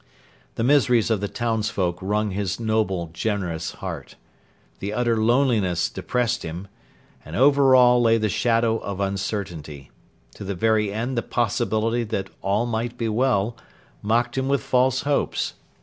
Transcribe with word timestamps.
The 0.55 0.63
miseries 0.63 1.11
of 1.11 1.21
the 1.21 1.27
townsfolk 1.27 1.99
wrung 2.01 2.31
his 2.31 2.59
noble, 2.59 3.11
generous 3.13 3.73
heart. 3.73 4.15
The 4.79 4.93
utter 4.93 5.15
loneliness 5.17 5.89
depressed 5.91 6.41
him. 6.41 6.67
And 7.23 7.35
over 7.35 7.75
all 7.75 8.01
lay 8.01 8.17
the 8.17 8.27
shadow 8.27 8.79
of 8.79 8.99
uncertainty. 8.99 9.91
To 10.33 10.43
the 10.43 10.55
very 10.55 10.91
end 10.91 11.19
the 11.19 11.21
possibility 11.21 12.03
that 12.05 12.31
'all 12.41 12.65
might 12.65 12.97
be 12.97 13.09
well' 13.09 13.55
mocked 14.01 14.39
him 14.39 14.47
with 14.47 14.63
false 14.63 15.01
hopes. 15.01 15.53